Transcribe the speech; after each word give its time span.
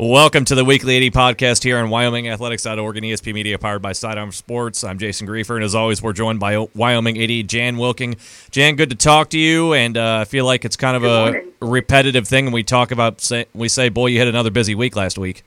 Welcome 0.00 0.44
to 0.44 0.54
the 0.54 0.64
Weekly 0.64 1.08
AD 1.08 1.12
podcast 1.12 1.64
here 1.64 1.76
on 1.76 1.90
WyomingAthletics.org 1.90 2.96
and 2.98 3.04
ESP 3.04 3.34
Media 3.34 3.58
powered 3.58 3.82
by 3.82 3.90
Sidearm 3.90 4.30
Sports. 4.30 4.84
I'm 4.84 4.96
Jason 4.96 5.26
Griefer, 5.26 5.56
and 5.56 5.64
as 5.64 5.74
always, 5.74 6.00
we're 6.00 6.12
joined 6.12 6.38
by 6.38 6.68
Wyoming 6.72 7.20
AD 7.20 7.48
Jan 7.48 7.78
Wilking. 7.78 8.14
Jan, 8.52 8.76
good 8.76 8.90
to 8.90 8.94
talk 8.94 9.30
to 9.30 9.38
you, 9.40 9.74
and 9.74 9.96
uh, 9.96 10.18
I 10.20 10.24
feel 10.24 10.44
like 10.44 10.64
it's 10.64 10.76
kind 10.76 10.96
of 10.96 11.02
a 11.02 11.42
repetitive 11.60 12.28
thing 12.28 12.44
when 12.44 12.54
we 12.54 12.62
talk 12.62 12.92
about, 12.92 13.20
say, 13.20 13.46
we 13.54 13.68
say, 13.68 13.88
boy, 13.88 14.06
you 14.06 14.20
had 14.20 14.28
another 14.28 14.52
busy 14.52 14.76
week 14.76 14.94
last 14.94 15.18
week. 15.18 15.42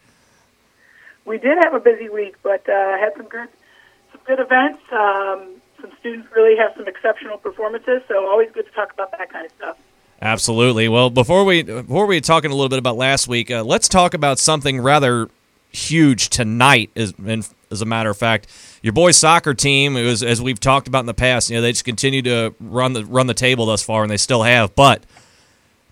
We 1.24 1.38
did 1.38 1.58
have 1.64 1.74
a 1.74 1.80
busy 1.80 2.10
week, 2.10 2.36
but 2.44 2.68
uh, 2.68 2.98
had 2.98 3.14
some 3.16 3.30
good, 3.30 3.48
some 4.12 4.20
good 4.28 4.42
events. 4.42 4.82
Um, 4.92 5.62
some 5.80 5.92
students 6.02 6.28
really 6.36 6.58
have 6.58 6.74
some 6.76 6.90
exceptional 6.90 7.38
performances, 7.38 8.02
so 8.10 8.28
always 8.28 8.52
good 8.52 8.66
to 8.66 8.72
talk 8.74 8.92
about 8.92 9.12
that 9.12 9.32
kind 9.32 9.46
of 9.46 9.52
stuff. 9.54 9.78
Absolutely. 10.22 10.88
Well, 10.88 11.10
before 11.10 11.44
we 11.44 11.64
before 11.64 12.06
we 12.06 12.22
talking 12.22 12.52
a 12.52 12.54
little 12.54 12.70
bit 12.70 12.78
about 12.78 12.96
last 12.96 13.28
week, 13.28 13.50
uh, 13.50 13.64
let's 13.64 13.90
talk 13.90 14.14
about 14.14 14.38
something 14.38 14.80
rather 14.80 15.30
huge 15.72 16.30
tonight. 16.30 16.92
As 16.96 17.14
as 17.72 17.82
a 17.82 17.86
matter 17.86 18.12
of 18.12 18.18
fact, 18.18 18.48
your 18.84 18.94
boys' 18.94 19.18
soccer 19.18 19.56
team, 19.56 19.96
was, 19.96 20.22
as 20.22 20.40
we've 20.40 20.60
talked 20.60 20.88
about 20.88 21.00
in 21.00 21.06
the 21.08 21.16
past, 21.16 21.50
you 21.50 21.56
know 21.56 21.62
they 21.62 21.72
just 21.72 21.86
continue 21.86 22.22
to 22.22 22.54
run 22.60 22.94
the 22.94 23.04
run 23.04 23.26
the 23.26 23.34
table 23.34 23.66
thus 23.66 23.82
far, 23.82 24.04
and 24.04 24.12
they 24.12 24.18
still 24.18 24.44
have. 24.44 24.76
But 24.76 25.04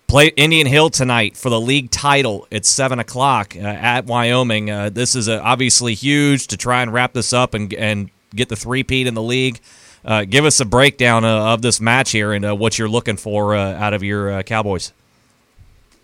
play 0.06 0.28
Indian 0.36 0.68
Hill 0.68 0.90
tonight 0.90 1.36
for 1.36 1.50
the 1.50 1.60
league 1.60 1.90
title 1.90 2.46
at 2.52 2.64
seven 2.64 3.00
o'clock 3.00 3.56
uh, 3.56 3.60
at 3.60 4.06
Wyoming. 4.06 4.70
Uh, 4.70 4.90
this 4.90 5.16
is 5.16 5.28
obviously 5.28 5.94
huge 5.94 6.46
to 6.48 6.56
try 6.56 6.82
and 6.82 6.92
wrap 6.92 7.14
this 7.14 7.32
up 7.32 7.52
and 7.52 7.74
and 7.74 8.10
get 8.32 8.48
the 8.48 8.56
three 8.56 8.84
peat 8.84 9.08
in 9.08 9.14
the 9.14 9.22
league. 9.22 9.58
Uh, 10.04 10.24
give 10.24 10.44
us 10.44 10.60
a 10.60 10.64
breakdown 10.64 11.24
uh, 11.24 11.52
of 11.52 11.62
this 11.62 11.80
match 11.80 12.10
here 12.12 12.32
and 12.32 12.44
uh, 12.44 12.56
what 12.56 12.78
you're 12.78 12.88
looking 12.88 13.16
for 13.16 13.54
uh, 13.54 13.74
out 13.74 13.92
of 13.92 14.02
your 14.02 14.30
uh, 14.30 14.42
Cowboys. 14.42 14.92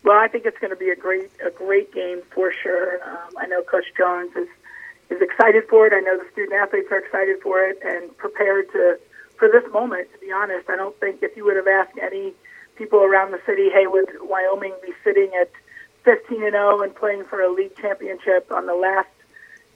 Well, 0.04 0.18
I 0.18 0.28
think 0.28 0.45
it's 0.45 0.59
going 0.59 0.70
to 0.70 0.77
be 0.77 0.91
a 0.91 0.96
great 0.96 1.30
a 1.45 1.50
great 1.50 1.92
game 1.92 2.23
for 2.30 2.52
sure. 2.52 3.02
Um, 3.02 3.37
I 3.38 3.46
know 3.46 3.62
Coach 3.62 3.87
Jones 3.96 4.37
is 4.37 4.48
is 5.10 5.20
excited 5.20 5.64
for 5.68 5.87
it. 5.87 5.92
I 5.92 6.01
know 6.01 6.18
the 6.18 6.30
student 6.30 6.54
athletes 6.54 6.88
are 6.90 6.98
excited 6.98 7.40
for 7.43 7.60
it 7.60 7.79
and 7.85 8.16
prepared 8.16 8.70
to 8.73 8.98
for 9.37 9.48
this 9.48 9.65
moment. 9.73 10.13
To 10.13 10.18
be 10.18 10.30
honest, 10.30 10.68
I 10.70 10.76
don't 10.76 10.98
think 11.01 11.23
if 11.23 11.37
you 11.37 11.45
would 11.45 11.57
have 11.57 11.66
asked 11.66 11.98
any 12.01 12.35
people 12.76 13.01
around 13.01 13.32
the 13.32 13.40
city, 13.46 13.70
hey, 13.70 13.87
would 13.87 14.09
Wyoming 14.20 14.74
be 14.85 14.92
sitting 15.02 15.30
at 15.40 15.51
15 16.04 16.42
and 16.42 16.52
0 16.52 16.82
and 16.82 16.95
playing 16.95 17.24
for 17.24 17.40
a 17.40 17.52
league 17.52 17.76
championship 17.76 18.52
on 18.52 18.66
the 18.66 18.74
last 18.74 19.09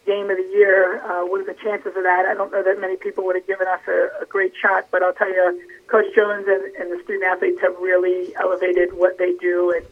game 0.07 0.31
of 0.31 0.37
the 0.37 0.51
year. 0.53 1.01
Uh, 1.05 1.25
what 1.27 1.41
are 1.41 1.45
the 1.45 1.59
chances 1.63 1.89
of 1.97 2.03
that? 2.03 2.27
I 2.27 2.35
don't 2.35 2.53
know 2.53 2.63
that 2.63 2.81
many 2.81 2.97
people 2.97 3.25
would 3.25 3.37
have 3.37 3.47
given 3.47 3.67
us 3.69 3.81
a, 3.87 4.23
a 4.23 4.27
great 4.27 4.53
shot, 4.61 4.89
but 4.91 5.03
I'll 5.03 5.13
tell 5.13 5.29
you, 5.29 5.63
Coach 5.87 6.07
Jones 6.15 6.47
and, 6.49 6.75
and 6.77 6.91
the 6.91 7.03
student 7.05 7.25
athletes 7.25 7.61
have 7.61 7.77
really 7.79 8.35
elevated 8.37 8.93
what 8.95 9.19
they 9.19 9.35
do 9.35 9.73
and 9.77 9.87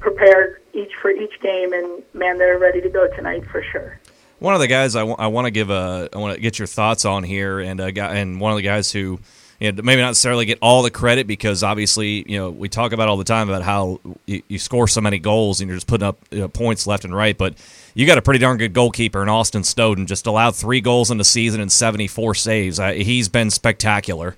prepared 0.00 0.60
each 0.72 0.92
for 1.00 1.10
each 1.10 1.40
game. 1.40 1.72
And 1.72 2.02
man, 2.14 2.38
they're 2.38 2.58
ready 2.58 2.80
to 2.80 2.88
go 2.88 3.08
tonight 3.14 3.44
for 3.46 3.62
sure. 3.62 3.98
One 4.38 4.54
of 4.54 4.60
the 4.60 4.68
guys 4.68 4.94
I, 4.94 5.00
w- 5.00 5.16
I 5.18 5.26
want 5.26 5.46
to 5.46 5.50
give 5.50 5.70
a 5.70 6.08
I 6.12 6.18
want 6.18 6.36
to 6.36 6.40
get 6.40 6.58
your 6.60 6.68
thoughts 6.68 7.04
on 7.04 7.24
here, 7.24 7.58
and 7.58 7.80
a 7.80 7.90
guy 7.90 8.16
and 8.16 8.40
one 8.40 8.52
of 8.52 8.56
the 8.56 8.62
guys 8.62 8.92
who 8.92 9.18
you 9.60 9.72
know, 9.72 9.82
maybe 9.82 10.00
not 10.00 10.08
necessarily 10.08 10.46
get 10.46 10.58
all 10.62 10.82
the 10.82 10.90
credit 10.90 11.26
because 11.26 11.64
obviously, 11.64 12.30
you 12.30 12.38
know, 12.38 12.50
we 12.50 12.68
talk 12.68 12.92
about 12.92 13.08
all 13.08 13.16
the 13.16 13.24
time 13.24 13.48
about 13.48 13.62
how 13.62 14.00
you, 14.26 14.42
you 14.46 14.58
score 14.58 14.86
so 14.86 15.00
many 15.00 15.18
goals 15.18 15.60
and 15.60 15.68
you're 15.68 15.76
just 15.76 15.88
putting 15.88 16.06
up 16.06 16.18
you 16.30 16.38
know, 16.38 16.48
points 16.48 16.86
left 16.86 17.04
and 17.04 17.14
right. 17.14 17.36
But 17.36 17.54
you 17.94 18.06
got 18.06 18.18
a 18.18 18.22
pretty 18.22 18.38
darn 18.38 18.58
good 18.58 18.72
goalkeeper 18.72 19.20
in 19.20 19.28
Austin 19.28 19.62
Stoden, 19.62 20.06
just 20.06 20.26
allowed 20.26 20.54
three 20.54 20.80
goals 20.80 21.10
in 21.10 21.18
the 21.18 21.24
season 21.24 21.60
and 21.60 21.72
74 21.72 22.36
saves. 22.36 22.78
Uh, 22.78 22.92
he's 22.92 23.28
been 23.28 23.50
spectacular. 23.50 24.36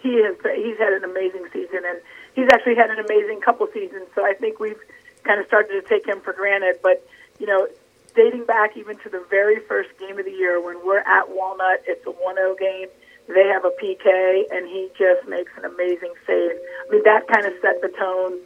He 0.00 0.10
is. 0.10 0.36
He's 0.54 0.76
had 0.76 0.92
an 0.92 1.04
amazing 1.04 1.46
season, 1.50 1.80
and 1.86 1.98
he's 2.34 2.48
actually 2.52 2.74
had 2.74 2.90
an 2.90 2.98
amazing 2.98 3.40
couple 3.40 3.66
seasons. 3.72 4.06
So 4.14 4.22
I 4.22 4.34
think 4.34 4.60
we've 4.60 4.80
kind 5.22 5.40
of 5.40 5.46
started 5.46 5.80
to 5.80 5.88
take 5.88 6.06
him 6.06 6.20
for 6.20 6.34
granted. 6.34 6.80
But 6.82 7.08
you 7.38 7.46
know, 7.46 7.66
dating 8.14 8.44
back 8.44 8.76
even 8.76 8.98
to 8.98 9.08
the 9.08 9.24
very 9.30 9.60
first 9.60 9.98
game 9.98 10.18
of 10.18 10.26
the 10.26 10.30
year 10.30 10.60
when 10.60 10.84
we're 10.84 10.98
at 10.98 11.30
Walnut, 11.30 11.82
it's 11.86 12.06
a 12.06 12.10
1-0 12.10 12.58
game 12.58 12.88
they 13.28 13.46
have 13.48 13.64
a 13.64 13.72
PK, 13.80 14.44
and 14.50 14.66
he 14.68 14.88
just 14.98 15.26
makes 15.28 15.52
an 15.56 15.64
amazing 15.64 16.12
save. 16.26 16.52
I 16.52 16.92
mean, 16.92 17.02
that 17.04 17.26
kind 17.28 17.46
of 17.46 17.52
set 17.62 17.80
the 17.80 17.88
tone 17.88 18.38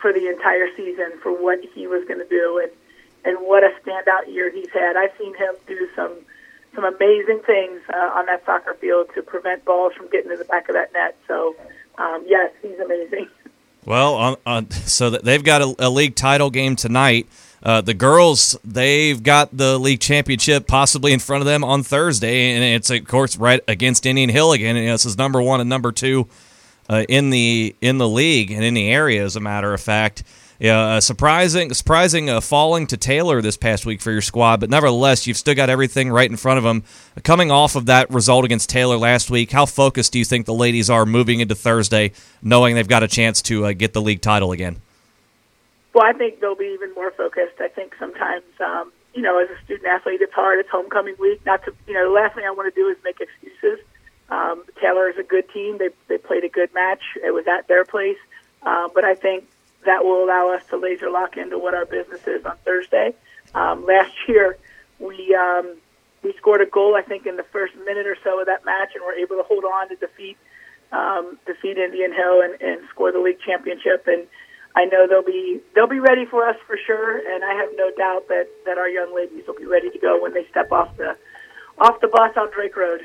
for 0.00 0.12
the 0.12 0.28
entire 0.28 0.68
season 0.76 1.18
for 1.22 1.30
what 1.32 1.58
he 1.74 1.86
was 1.86 2.06
going 2.06 2.20
to 2.20 2.28
do, 2.28 2.60
and 2.62 2.72
and 3.24 3.46
what 3.46 3.64
a 3.64 3.70
standout 3.82 4.32
year 4.32 4.50
he's 4.50 4.70
had. 4.70 4.96
I've 4.96 5.12
seen 5.18 5.34
him 5.36 5.54
do 5.66 5.88
some 5.94 6.14
some 6.74 6.84
amazing 6.84 7.40
things 7.46 7.80
uh, 7.92 8.10
on 8.14 8.26
that 8.26 8.44
soccer 8.44 8.74
field 8.74 9.08
to 9.14 9.22
prevent 9.22 9.64
balls 9.64 9.92
from 9.94 10.08
getting 10.10 10.30
to 10.30 10.36
the 10.36 10.44
back 10.44 10.68
of 10.68 10.74
that 10.74 10.92
net. 10.92 11.16
So, 11.26 11.56
um, 11.96 12.24
yes, 12.26 12.52
he's 12.62 12.78
amazing. 12.78 13.28
Well, 13.88 14.16
on, 14.16 14.36
on, 14.44 14.70
so 14.70 15.08
they've 15.08 15.42
got 15.42 15.62
a, 15.62 15.74
a 15.78 15.88
league 15.88 16.14
title 16.14 16.50
game 16.50 16.76
tonight. 16.76 17.26
Uh, 17.62 17.80
the 17.80 17.94
girls, 17.94 18.54
they've 18.62 19.20
got 19.22 19.56
the 19.56 19.78
league 19.78 20.00
championship 20.00 20.66
possibly 20.66 21.14
in 21.14 21.20
front 21.20 21.40
of 21.40 21.46
them 21.46 21.64
on 21.64 21.82
Thursday, 21.82 22.52
and 22.52 22.62
it's 22.62 22.90
of 22.90 23.06
course 23.06 23.38
right 23.38 23.62
against 23.66 24.04
Indian 24.04 24.28
Hill 24.28 24.52
again. 24.52 24.76
And 24.76 24.88
this 24.88 25.06
is 25.06 25.16
number 25.16 25.40
one 25.40 25.62
and 25.62 25.70
number 25.70 25.90
two 25.90 26.28
uh, 26.90 27.06
in 27.08 27.30
the 27.30 27.74
in 27.80 27.96
the 27.96 28.06
league 28.06 28.50
and 28.50 28.62
in 28.62 28.74
the 28.74 28.90
area, 28.90 29.24
as 29.24 29.36
a 29.36 29.40
matter 29.40 29.72
of 29.72 29.80
fact. 29.80 30.22
Yeah, 30.58 30.80
uh, 30.80 31.00
surprising, 31.00 31.72
surprising 31.72 32.28
uh, 32.28 32.40
falling 32.40 32.88
to 32.88 32.96
Taylor 32.96 33.40
this 33.40 33.56
past 33.56 33.86
week 33.86 34.00
for 34.00 34.10
your 34.10 34.20
squad, 34.20 34.58
but 34.58 34.70
nevertheless, 34.70 35.24
you've 35.24 35.36
still 35.36 35.54
got 35.54 35.70
everything 35.70 36.10
right 36.10 36.28
in 36.28 36.36
front 36.36 36.58
of 36.58 36.64
them. 36.64 36.82
Coming 37.22 37.52
off 37.52 37.76
of 37.76 37.86
that 37.86 38.10
result 38.10 38.44
against 38.44 38.68
Taylor 38.68 38.96
last 38.96 39.30
week, 39.30 39.52
how 39.52 39.66
focused 39.66 40.12
do 40.12 40.18
you 40.18 40.24
think 40.24 40.46
the 40.46 40.54
ladies 40.54 40.90
are 40.90 41.06
moving 41.06 41.38
into 41.38 41.54
Thursday, 41.54 42.10
knowing 42.42 42.74
they've 42.74 42.88
got 42.88 43.04
a 43.04 43.08
chance 43.08 43.40
to 43.42 43.66
uh, 43.66 43.72
get 43.72 43.92
the 43.92 44.02
league 44.02 44.20
title 44.20 44.50
again? 44.50 44.80
Well, 45.94 46.04
I 46.04 46.12
think 46.12 46.40
they'll 46.40 46.56
be 46.56 46.72
even 46.74 46.92
more 46.94 47.12
focused. 47.12 47.60
I 47.60 47.68
think 47.68 47.94
sometimes, 47.96 48.44
um, 48.58 48.90
you 49.14 49.22
know, 49.22 49.38
as 49.38 49.48
a 49.50 49.64
student 49.64 49.86
athlete, 49.86 50.20
it's 50.20 50.32
hard. 50.32 50.58
It's 50.58 50.68
homecoming 50.70 51.14
week. 51.20 51.40
Not 51.46 51.64
to, 51.66 51.74
you 51.86 51.94
know, 51.94 52.08
the 52.08 52.14
last 52.14 52.34
thing 52.34 52.44
I 52.44 52.50
want 52.50 52.74
to 52.74 52.80
do 52.80 52.88
is 52.88 52.96
make 53.04 53.20
excuses. 53.20 53.78
Um, 54.28 54.64
Taylor 54.80 55.08
is 55.08 55.16
a 55.18 55.22
good 55.22 55.48
team. 55.50 55.78
They 55.78 55.90
they 56.08 56.18
played 56.18 56.42
a 56.42 56.48
good 56.48 56.74
match. 56.74 57.02
It 57.24 57.32
was 57.32 57.46
at 57.46 57.68
their 57.68 57.84
place, 57.84 58.18
uh, 58.62 58.88
but 58.92 59.04
I 59.04 59.14
think 59.14 59.48
that 59.88 60.04
will 60.04 60.22
allow 60.22 60.52
us 60.52 60.62
to 60.68 60.76
laser 60.76 61.08
lock 61.10 61.38
into 61.38 61.58
what 61.58 61.72
our 61.74 61.86
business 61.86 62.20
is 62.26 62.44
on 62.44 62.56
Thursday. 62.62 63.14
Um, 63.54 63.86
last 63.86 64.12
year, 64.28 64.58
we 64.98 65.34
um, 65.34 65.76
we 66.22 66.34
scored 66.36 66.60
a 66.60 66.66
goal. 66.66 66.94
I 66.94 67.00
think 67.00 67.24
in 67.24 67.36
the 67.36 67.42
first 67.44 67.74
minute 67.74 68.06
or 68.06 68.16
so 68.22 68.38
of 68.38 68.46
that 68.46 68.66
match, 68.66 68.90
and 68.94 69.02
were 69.02 69.14
able 69.14 69.36
to 69.36 69.42
hold 69.42 69.64
on 69.64 69.88
to 69.88 69.96
defeat 69.96 70.36
um, 70.92 71.38
defeat 71.46 71.78
Indian 71.78 72.12
Hill 72.12 72.42
and, 72.42 72.60
and 72.60 72.86
score 72.90 73.12
the 73.12 73.18
league 73.18 73.40
championship. 73.40 74.04
And 74.06 74.26
I 74.76 74.84
know 74.84 75.06
they'll 75.08 75.24
be 75.24 75.60
they'll 75.74 75.88
be 75.88 76.00
ready 76.00 76.26
for 76.26 76.46
us 76.46 76.56
for 76.66 76.76
sure, 76.86 77.16
and 77.16 77.42
I 77.42 77.54
have 77.54 77.70
no 77.76 77.90
doubt 77.96 78.28
that 78.28 78.46
that 78.66 78.76
our 78.76 78.90
young 78.90 79.16
ladies 79.16 79.44
will 79.46 79.56
be 79.56 79.66
ready 79.66 79.88
to 79.88 79.98
go 79.98 80.20
when 80.20 80.34
they 80.34 80.46
step 80.50 80.70
off 80.70 80.94
the 80.98 81.16
off 81.78 81.98
the 82.02 82.08
bus 82.08 82.36
on 82.36 82.52
Drake 82.52 82.76
Road. 82.76 83.00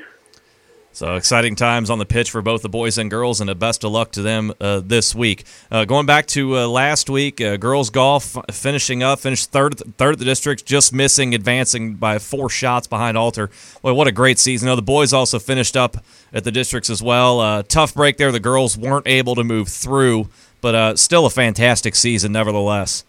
So 0.94 1.16
exciting 1.16 1.56
times 1.56 1.90
on 1.90 1.98
the 1.98 2.06
pitch 2.06 2.30
for 2.30 2.40
both 2.40 2.62
the 2.62 2.68
boys 2.70 2.96
and 2.96 3.10
girls, 3.10 3.40
and 3.40 3.50
a 3.50 3.54
best 3.54 3.84
of 3.84 3.90
luck 3.90 4.12
to 4.12 4.22
them 4.22 4.54
uh, 4.60 4.80
this 4.82 5.14
week. 5.14 5.44
Uh, 5.70 5.84
going 5.84 6.06
back 6.06 6.26
to 6.28 6.56
uh, 6.56 6.66
last 6.66 7.10
week, 7.10 7.40
uh, 7.40 7.56
girls 7.58 7.90
golf 7.90 8.36
finishing 8.50 9.02
up, 9.02 9.18
finished 9.18 9.50
third 9.50 9.76
third 9.98 10.12
at 10.12 10.18
the 10.18 10.24
district, 10.24 10.64
just 10.64 10.92
missing 10.92 11.34
advancing 11.34 11.94
by 11.94 12.18
four 12.18 12.48
shots 12.48 12.86
behind 12.86 13.18
Alter. 13.18 13.50
Boy, 13.82 13.92
what 13.92 14.06
a 14.06 14.12
great 14.12 14.38
season! 14.38 14.74
The 14.74 14.80
boys 14.80 15.12
also 15.12 15.38
finished 15.38 15.76
up 15.76 15.96
at 16.32 16.44
the 16.44 16.52
districts 16.52 16.88
as 16.88 17.02
well. 17.02 17.40
Uh, 17.40 17.62
tough 17.64 17.92
break 17.92 18.16
there. 18.16 18.32
The 18.32 18.40
girls 18.40 18.78
weren't 18.78 19.06
able 19.06 19.34
to 19.34 19.44
move 19.44 19.68
through 19.68 20.28
but 20.64 20.74
uh, 20.74 20.96
still 20.96 21.26
a 21.26 21.30
fantastic 21.30 21.94
season 21.94 22.32
nevertheless. 22.32 23.04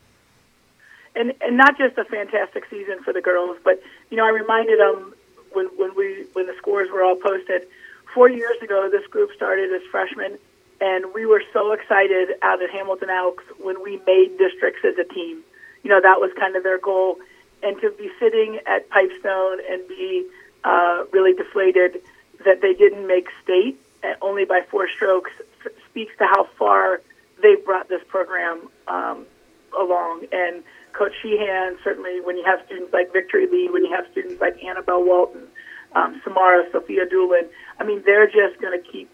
And 1.15 1.31
and 1.39 1.55
not 1.55 1.77
just 1.77 1.97
a 1.97 2.03
fantastic 2.03 2.65
season 2.69 3.01
for 3.01 3.13
the 3.13 3.21
girls, 3.21 3.55
but 3.63 3.81
you 4.09 4.17
know 4.17 4.25
I 4.25 4.29
reminded 4.31 4.77
them 4.77 5.14
when 5.55 5.67
when 5.77 5.95
we 5.95 6.25
when 6.33 6.45
the 6.45 6.55
scores 6.57 6.89
were 6.91 7.03
all 7.03 7.15
posted 7.15 7.67
four 8.13 8.29
years 8.29 8.61
ago. 8.61 8.89
This 8.91 9.07
group 9.07 9.31
started 9.35 9.73
as 9.73 9.81
freshmen, 9.89 10.37
and 10.81 11.13
we 11.13 11.25
were 11.25 11.43
so 11.53 11.71
excited 11.71 12.29
out 12.41 12.61
at 12.61 12.69
Hamilton 12.69 13.09
Elks 13.09 13.43
when 13.59 13.81
we 13.81 13.99
made 14.05 14.37
districts 14.37 14.81
as 14.85 14.97
a 14.97 15.13
team. 15.13 15.41
You 15.83 15.89
know 15.89 16.01
that 16.01 16.19
was 16.19 16.31
kind 16.37 16.55
of 16.55 16.63
their 16.63 16.79
goal, 16.79 17.17
and 17.63 17.79
to 17.81 17.91
be 17.91 18.11
sitting 18.19 18.59
at 18.67 18.89
Pipestone 18.89 19.59
and 19.69 19.87
be 19.87 20.27
uh, 20.63 21.05
really 21.11 21.33
deflated 21.33 22.01
that 22.43 22.61
they 22.61 22.73
didn't 22.73 23.07
make 23.07 23.27
state 23.43 23.79
only 24.21 24.45
by 24.45 24.61
four 24.69 24.87
strokes 24.89 25.31
speaks 25.89 26.15
to 26.17 26.25
how 26.25 26.43
far 26.57 27.01
they've 27.41 27.63
brought 27.65 27.89
this 27.89 28.01
program 28.07 28.67
um, 28.87 29.25
along. 29.77 30.25
And 30.31 30.63
Coach 30.97 31.11
Sheehan, 31.21 31.77
certainly 31.83 32.21
when 32.21 32.37
you 32.37 32.43
have 32.45 32.59
students 32.65 32.93
like 32.93 33.11
Victory 33.11 33.47
Lee, 33.51 33.69
when 33.69 33.83
you 33.83 33.91
have 33.91 34.05
students 34.11 34.39
like 34.39 34.61
Annabelle 34.63 35.03
Walton, 35.03 35.43
um, 35.93 36.21
Samara, 36.23 36.63
Sophia 36.71 37.05
Doolin, 37.05 37.45
I 37.79 37.83
mean, 37.83 38.01
they're 38.05 38.27
just 38.27 38.59
going 38.61 38.81
to 38.81 38.91
keep 38.91 39.11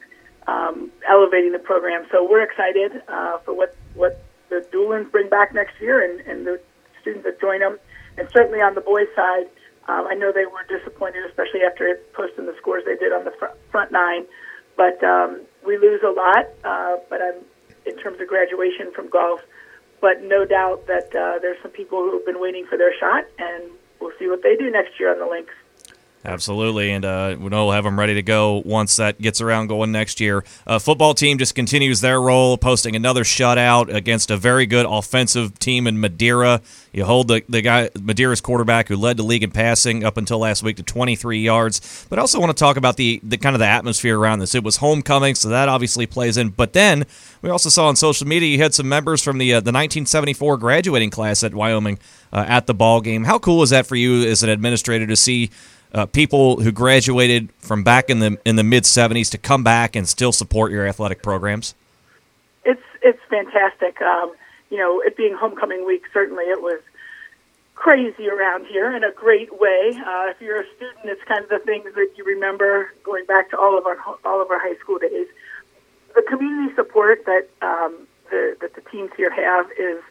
um, 0.48 0.92
elevating 1.10 1.52
the 1.52 1.60
program. 1.60 2.06
So 2.12 2.28
we're 2.30 2.44
excited 2.44 3.02
uh, 3.08 3.40
for 3.40 3.54
what, 3.54 3.76
what 3.96 4.24
the 4.50 4.66
Doolins 4.72 5.08
bring 5.12 5.30
back 5.30 5.54
next 5.54 5.80
year 5.82 6.04
and, 6.04 6.22
and 6.28 6.46
the 6.46 6.62
students 7.02 7.26
that 7.26 7.42
join 7.42 7.60
them. 7.60 7.80
And 8.18 8.30
certainly 8.36 8.60
on 8.62 8.76
the 8.76 8.82
boys' 8.82 9.08
side, 9.16 9.48
um, 9.88 10.06
I 10.08 10.14
know 10.14 10.32
they 10.32 10.46
were 10.46 10.66
disappointed, 10.70 11.26
especially 11.26 11.62
after 11.62 12.00
posting 12.14 12.46
the 12.46 12.56
scores 12.58 12.84
they 12.86 12.96
did 12.96 13.12
on 13.12 13.26
the 13.26 13.32
front, 13.32 13.56
front 13.72 13.92
nine. 13.92 14.26
But 14.78 15.04
um, 15.04 15.42
we 15.66 15.78
lose 15.78 16.02
a 16.06 16.12
lot, 16.12 16.46
uh, 16.64 16.98
but 17.10 17.22
I'm 17.22 17.42
in 17.86 17.98
terms 17.98 18.22
of 18.22 18.28
graduation 18.28 18.92
from 18.94 19.10
golf. 19.10 19.42
But 20.02 20.24
no 20.24 20.46
doubt 20.46 20.88
that 20.88 21.16
uh, 21.16 21.40
there's 21.40 21.62
some 21.62 21.72
people 21.72 22.00
who 22.00 22.14
have 22.18 22.26
been 22.26 22.42
waiting 22.42 22.66
for 22.66 22.78
their 22.78 22.94
shot, 23.00 23.26
and 23.38 23.64
we'll 24.00 24.12
see 24.20 24.28
what 24.28 24.42
they 24.44 24.56
do 24.56 24.70
next 24.70 25.00
year 25.00 25.14
on 25.14 25.20
the 25.20 25.28
links. 25.28 25.54
Absolutely, 26.24 26.92
and 26.92 27.04
uh, 27.04 27.36
we 27.40 27.50
know 27.50 27.66
we'll 27.66 27.74
have 27.74 27.84
them 27.84 28.00
ready 28.00 28.14
to 28.14 28.22
go 28.22 28.62
once 28.64 28.98
that 28.98 29.20
gets 29.20 29.42
around 29.42 29.68
going 29.68 29.92
next 29.92 30.20
year. 30.20 30.44
Uh, 30.68 30.78
football 30.78 31.16
team 31.16 31.40
just 31.40 31.56
continues 31.56 32.02
their 32.02 32.22
role, 32.22 32.60
posting 32.60 32.96
another 32.96 33.24
shutout 33.24 33.92
against 33.92 34.30
a 34.30 34.38
very 34.38 34.68
good 34.68 34.86
offensive 34.88 35.58
team 35.58 35.88
in 35.88 36.00
Madeira. 36.00 36.62
You 36.94 37.06
hold 37.06 37.28
the, 37.28 37.44
the 37.50 37.62
guy 37.62 37.90
Madeira's 38.00 38.40
quarterback 38.40 38.88
who 38.88 38.98
led 38.98 39.18
the 39.18 39.24
league 39.24 39.42
in 39.42 39.50
passing 39.50 40.04
up 40.04 40.18
until 40.18 40.38
last 40.38 40.62
week 40.62 40.78
to 40.78 40.84
23 40.84 41.40
yards. 41.40 42.06
But 42.08 42.20
I 42.20 42.22
also 42.22 42.40
want 42.40 42.56
to 42.56 42.60
talk 42.60 42.78
about 42.78 42.98
the, 42.98 43.20
the 43.24 43.38
kind 43.38 43.56
of 43.56 43.60
the 43.60 43.68
atmosphere 43.68 44.20
around 44.20 44.40
this. 44.40 44.54
It 44.54 44.64
was 44.64 44.78
homecoming, 44.78 45.34
so 45.34 45.50
that 45.50 45.70
obviously 45.70 46.06
plays 46.06 46.38
in. 46.38 46.50
But 46.50 46.74
then 46.74 47.06
we 47.42 47.50
also 47.50 47.70
saw 47.70 47.88
on 47.88 47.96
social 47.96 48.28
media 48.28 48.48
you 48.48 48.60
had 48.60 48.76
some 48.76 48.88
members 48.88 49.24
from 49.24 49.40
the 49.40 49.54
uh, 49.54 49.56
the 49.56 49.72
1974 49.72 50.58
graduating 50.58 51.10
class 51.10 51.44
at 51.44 51.56
Wyoming 51.56 51.98
uh, 52.32 52.46
at 52.48 52.68
the 52.68 52.76
ball 52.76 53.02
game. 53.02 53.24
How 53.24 53.40
cool 53.40 53.64
is 53.64 53.72
that 53.72 53.88
for 53.88 53.96
you 53.96 54.22
as 54.30 54.44
an 54.44 54.50
administrator 54.50 55.08
to 55.08 55.16
see? 55.16 55.50
Uh, 55.94 56.06
people 56.06 56.62
who 56.62 56.72
graduated 56.72 57.50
from 57.60 57.84
back 57.84 58.10
in 58.10 58.20
the 58.20 58.38
in 58.46 58.56
the 58.56 58.64
mid 58.64 58.84
'70s 58.84 59.30
to 59.32 59.38
come 59.38 59.64
back 59.64 59.96
and 59.96 60.08
still 60.08 60.32
support 60.32 60.72
your 60.72 60.88
athletic 60.88 61.22
programs? 61.22 61.76
It's 62.66 62.82
it's 63.02 63.20
fantastic. 63.30 64.02
Um, 64.02 64.34
you 64.70 64.78
know, 64.78 65.02
it 65.02 65.18
being 65.18 65.36
homecoming 65.36 65.86
week, 65.86 66.04
certainly 66.14 66.46
it 66.46 66.62
was 66.62 66.80
crazy 67.76 68.30
around 68.30 68.68
here 68.68 68.96
in 68.96 69.04
a 69.04 69.12
great 69.12 69.60
way. 69.60 69.92
Uh, 70.06 70.28
if 70.30 70.40
you're 70.40 70.62
a 70.62 70.66
student, 70.76 71.06
it's 71.06 71.24
kind 71.24 71.44
of 71.44 71.50
the 71.50 71.60
things 71.66 71.86
that 71.96 72.10
you 72.16 72.24
remember 72.24 72.92
going 73.04 73.26
back 73.26 73.50
to 73.50 73.58
all 73.58 73.78
of 73.78 73.86
our 73.86 73.98
all 74.24 74.42
of 74.42 74.50
our 74.52 74.60
high 74.60 74.78
school 74.80 75.00
days. 75.00 75.28
The 76.16 76.24
community 76.30 76.76
support 76.76 77.26
that 77.26 77.48
um, 77.62 78.08
the 78.30 78.56
that 78.62 78.76
the 78.76 78.82
teams 78.92 79.12
here 79.18 79.32
have 79.32 79.66
is 79.80 80.02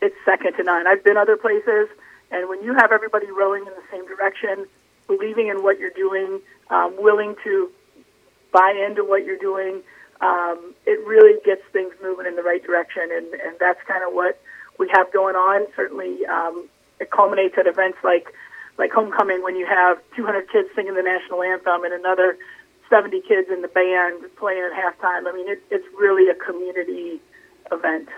it's 0.00 0.16
second 0.24 0.54
to 0.56 0.62
none. 0.62 0.86
I've 0.86 1.04
been 1.04 1.16
other 1.16 1.36
places, 1.36 1.88
and 2.30 2.48
when 2.48 2.62
you 2.62 2.74
have 2.74 2.92
everybody 2.92 3.30
rowing 3.30 3.66
in 3.66 3.72
the 3.72 3.86
same 3.90 4.06
direction, 4.06 4.66
believing 5.16 5.48
in 5.48 5.62
what 5.62 5.78
you're 5.78 5.90
doing, 5.90 6.40
um, 6.70 6.94
willing 6.98 7.34
to 7.44 7.70
buy 8.52 8.72
into 8.86 9.04
what 9.04 9.24
you're 9.24 9.38
doing, 9.38 9.82
um, 10.20 10.74
it 10.86 11.04
really 11.06 11.40
gets 11.44 11.62
things 11.72 11.92
moving 12.02 12.26
in 12.26 12.36
the 12.36 12.42
right 12.42 12.62
direction. 12.62 13.02
And, 13.12 13.26
and 13.34 13.56
that's 13.58 13.80
kind 13.86 14.04
of 14.06 14.14
what 14.14 14.40
we 14.78 14.88
have 14.92 15.12
going 15.12 15.34
on. 15.34 15.66
Certainly, 15.74 16.26
um, 16.26 16.68
it 17.00 17.10
culminates 17.10 17.56
at 17.58 17.66
events 17.66 17.98
like 18.04 18.32
like 18.78 18.90
homecoming 18.90 19.42
when 19.42 19.54
you 19.54 19.66
have 19.66 19.98
200 20.16 20.50
kids 20.50 20.68
singing 20.74 20.94
the 20.94 21.02
national 21.02 21.42
anthem 21.42 21.84
and 21.84 21.92
another 21.92 22.38
70 22.88 23.20
kids 23.22 23.48
in 23.50 23.62
the 23.62 23.68
band 23.68 24.22
playing 24.36 24.62
at 24.62 24.72
halftime. 24.72 25.28
I 25.28 25.32
mean, 25.32 25.48
it, 25.48 25.62
it's 25.70 25.84
really 25.98 26.30
a 26.30 26.34
community 26.34 27.20
event. 27.70 28.08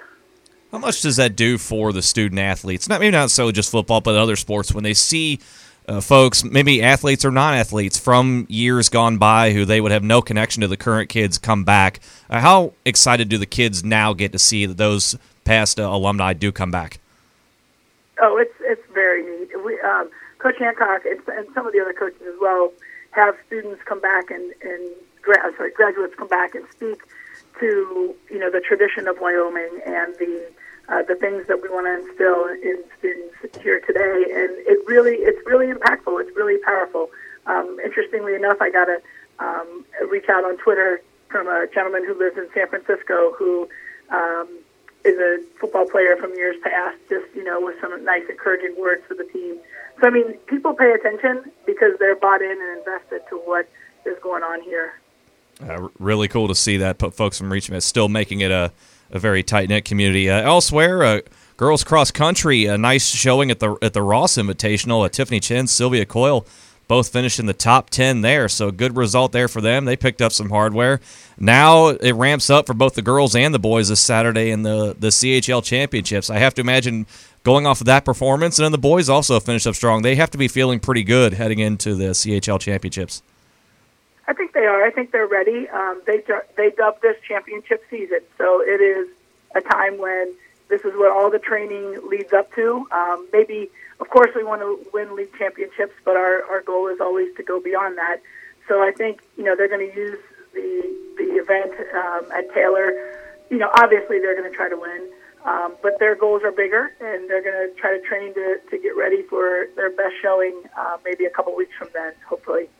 How 0.70 0.78
much 0.78 1.02
does 1.02 1.16
that 1.16 1.36
do 1.36 1.58
for 1.58 1.92
the 1.92 2.02
student 2.02 2.40
athletes? 2.40 2.88
Not 2.88 3.00
maybe 3.00 3.12
not 3.12 3.30
so 3.30 3.52
just 3.52 3.70
football, 3.70 4.00
but 4.00 4.16
other 4.16 4.36
sports 4.36 4.72
when 4.72 4.82
they 4.84 4.94
see 4.94 5.38
uh, 5.86 6.00
folks, 6.00 6.44
maybe 6.44 6.82
athletes 6.82 7.24
or 7.24 7.30
non 7.30 7.54
athletes 7.54 7.98
from 7.98 8.46
years 8.48 8.88
gone 8.88 9.18
by 9.18 9.52
who 9.52 9.64
they 9.64 9.80
would 9.80 9.92
have 9.92 10.02
no 10.02 10.22
connection 10.22 10.62
to 10.62 10.68
the 10.68 10.76
current 10.76 11.08
kids 11.08 11.38
come 11.38 11.64
back. 11.64 12.00
Uh, 12.30 12.40
how 12.40 12.72
excited 12.84 13.28
do 13.28 13.38
the 13.38 13.46
kids 13.46 13.84
now 13.84 14.12
get 14.12 14.32
to 14.32 14.38
see 14.38 14.66
that 14.66 14.76
those 14.76 15.16
past 15.44 15.78
uh, 15.78 15.82
alumni 15.82 16.32
do 16.32 16.50
come 16.50 16.70
back? 16.70 17.00
Oh, 18.20 18.36
it's 18.38 18.54
it's 18.60 18.82
very 18.92 19.22
neat. 19.22 19.50
We, 19.64 19.78
um, 19.80 20.10
Coach 20.38 20.58
Hancock 20.58 21.04
and, 21.04 21.20
and, 21.28 21.48
some 21.54 21.66
of 21.66 21.72
the 21.72 21.80
other 21.80 21.92
coaches 21.92 22.20
as 22.22 22.34
well 22.40 22.72
have 23.10 23.34
students 23.46 23.82
come 23.84 24.00
back 24.00 24.30
and, 24.30 24.52
and 24.62 24.90
gra- 25.22 25.52
sorry, 25.56 25.70
graduates 25.70 26.14
come 26.16 26.28
back 26.28 26.54
and 26.54 26.64
speak 26.70 27.02
to 27.60 28.14
you 28.30 28.38
know 28.38 28.50
the 28.50 28.60
tradition 28.60 29.08
of 29.08 29.20
Wyoming 29.20 29.80
and 29.86 30.14
the 30.16 30.50
uh, 30.88 31.02
the 31.02 31.14
things 31.14 31.46
that 31.48 31.62
we 31.62 31.68
want 31.68 31.86
to 31.86 32.08
instill 32.08 32.46
in 32.62 32.82
students 32.98 33.62
here 33.62 33.80
today, 33.80 34.24
and 34.34 34.50
it 34.66 34.78
really 34.86 35.16
it's 35.16 35.44
really 35.46 35.66
impactful. 35.66 36.20
It's 36.20 36.36
really 36.36 36.58
powerful. 36.58 37.10
Um, 37.46 37.78
interestingly 37.84 38.34
enough, 38.34 38.58
I 38.60 38.70
got 38.70 38.88
a 38.88 39.00
um, 39.38 39.84
reach 40.10 40.28
out 40.28 40.44
on 40.44 40.56
Twitter 40.58 41.00
from 41.28 41.48
a 41.48 41.66
gentleman 41.72 42.04
who 42.06 42.14
lives 42.18 42.36
in 42.36 42.48
San 42.54 42.68
Francisco 42.68 43.34
who 43.36 43.68
um, 44.10 44.48
is 45.04 45.18
a 45.18 45.38
football 45.58 45.86
player 45.86 46.16
from 46.16 46.34
years 46.34 46.56
past, 46.62 46.96
just 47.08 47.26
you 47.34 47.44
know, 47.44 47.60
with 47.60 47.80
some 47.80 48.04
nice 48.04 48.24
encouraging 48.28 48.74
words 48.78 49.02
for 49.06 49.14
the 49.14 49.24
team. 49.24 49.56
So 50.00 50.06
I 50.06 50.10
mean, 50.10 50.34
people 50.46 50.74
pay 50.74 50.92
attention 50.92 51.50
because 51.66 51.98
they're 51.98 52.16
bought 52.16 52.42
in 52.42 52.50
and 52.50 52.78
invested 52.78 53.22
to 53.30 53.36
what 53.36 53.68
is 54.04 54.16
going 54.22 54.42
on 54.42 54.62
here. 54.62 54.94
Uh, 55.66 55.88
really 55.98 56.28
cool 56.28 56.48
to 56.48 56.54
see 56.54 56.76
that 56.78 56.98
folks 57.14 57.38
from 57.38 57.52
Richmond 57.52 57.82
still 57.82 58.08
making 58.08 58.40
it 58.40 58.50
a 58.50 58.72
a 59.14 59.18
very 59.18 59.42
tight 59.42 59.68
knit 59.68 59.84
community. 59.84 60.28
Uh, 60.28 60.42
elsewhere, 60.42 61.02
uh, 61.02 61.20
girls 61.56 61.84
cross 61.84 62.10
country, 62.10 62.66
a 62.66 62.76
nice 62.76 63.08
showing 63.08 63.50
at 63.50 63.60
the 63.60 63.76
at 63.80 63.94
the 63.94 64.02
Ross 64.02 64.36
Invitational. 64.36 65.06
Uh, 65.06 65.08
Tiffany 65.08 65.40
Chen, 65.40 65.66
Sylvia 65.68 66.04
Coyle, 66.04 66.44
both 66.88 67.10
finished 67.10 67.38
in 67.38 67.46
the 67.46 67.54
top 67.54 67.88
ten 67.88 68.20
there. 68.20 68.48
So 68.48 68.70
good 68.70 68.96
result 68.96 69.32
there 69.32 69.48
for 69.48 69.60
them. 69.60 69.84
They 69.84 69.96
picked 69.96 70.20
up 70.20 70.32
some 70.32 70.50
hardware. 70.50 71.00
Now 71.38 71.88
it 71.88 72.12
ramps 72.12 72.50
up 72.50 72.66
for 72.66 72.74
both 72.74 72.94
the 72.94 73.02
girls 73.02 73.34
and 73.36 73.54
the 73.54 73.58
boys 73.58 73.88
this 73.88 74.00
Saturday 74.00 74.50
in 74.50 74.62
the 74.62 74.96
the 74.98 75.08
CHL 75.08 75.64
championships. 75.64 76.28
I 76.28 76.38
have 76.38 76.54
to 76.54 76.60
imagine 76.60 77.06
going 77.44 77.66
off 77.66 77.80
of 77.80 77.86
that 77.86 78.04
performance, 78.04 78.58
and 78.58 78.64
then 78.64 78.72
the 78.72 78.78
boys 78.78 79.08
also 79.08 79.38
finished 79.38 79.66
up 79.66 79.76
strong. 79.76 80.02
They 80.02 80.16
have 80.16 80.30
to 80.32 80.38
be 80.38 80.48
feeling 80.48 80.80
pretty 80.80 81.04
good 81.04 81.34
heading 81.34 81.60
into 81.60 81.94
the 81.94 82.10
CHL 82.10 82.60
championships. 82.60 83.22
I 84.26 84.32
think 84.32 84.52
they 84.52 84.66
are. 84.66 84.84
I 84.84 84.90
think 84.90 85.12
they're 85.12 85.26
ready. 85.26 85.68
Um, 85.68 86.02
they 86.06 86.22
they 86.56 86.70
dubbed 86.70 87.02
this 87.02 87.16
championship 87.26 87.84
season, 87.90 88.20
so 88.38 88.62
it 88.62 88.80
is 88.80 89.08
a 89.54 89.60
time 89.60 89.98
when 89.98 90.34
this 90.68 90.80
is 90.82 90.92
what 90.94 91.12
all 91.12 91.30
the 91.30 91.38
training 91.38 91.98
leads 92.08 92.32
up 92.32 92.52
to. 92.54 92.86
Um, 92.90 93.28
maybe, 93.32 93.70
of 94.00 94.08
course, 94.08 94.30
we 94.34 94.42
want 94.42 94.62
to 94.62 94.90
win 94.92 95.14
league 95.14 95.36
championships, 95.38 95.94
but 96.04 96.16
our 96.16 96.42
our 96.44 96.62
goal 96.62 96.88
is 96.88 97.00
always 97.00 97.34
to 97.36 97.42
go 97.42 97.60
beyond 97.60 97.98
that. 97.98 98.20
So 98.66 98.82
I 98.82 98.92
think 98.92 99.22
you 99.36 99.44
know 99.44 99.54
they're 99.56 99.68
going 99.68 99.90
to 99.90 99.96
use 99.96 100.18
the 100.54 100.96
the 101.18 101.30
event 101.36 101.72
um, 101.94 102.32
at 102.32 102.52
Taylor. 102.54 102.92
You 103.50 103.58
know, 103.58 103.70
obviously 103.76 104.20
they're 104.20 104.36
going 104.36 104.50
to 104.50 104.56
try 104.56 104.68
to 104.68 104.76
win. 104.76 105.10
Um, 105.44 105.74
but 105.82 105.98
their 105.98 106.14
goals 106.14 106.42
are 106.42 106.50
bigger, 106.50 106.92
and 107.00 107.28
they're 107.28 107.42
going 107.42 107.68
to 107.68 107.74
try 107.78 107.94
to 107.94 108.02
train 108.08 108.32
to, 108.32 108.56
to 108.70 108.78
get 108.78 108.96
ready 108.96 109.20
for 109.22 109.66
their 109.76 109.90
best 109.90 110.14
showing 110.22 110.62
uh, 110.74 110.96
maybe 111.04 111.26
a 111.26 111.30
couple 111.30 111.54
weeks 111.54 111.74
from 111.78 111.88
then, 111.92 112.14
hopefully. 112.26 112.70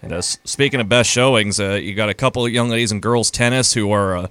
And 0.00 0.12
uh, 0.12 0.22
speaking 0.22 0.80
of 0.80 0.88
best 0.88 1.10
showings, 1.10 1.58
uh, 1.58 1.72
you 1.72 1.94
got 1.94 2.08
a 2.08 2.14
couple 2.14 2.46
of 2.46 2.52
young 2.52 2.68
ladies 2.68 2.92
in 2.92 3.00
girls 3.00 3.30
tennis 3.30 3.72
who 3.72 3.90
are 3.90 4.16
uh, 4.16 4.28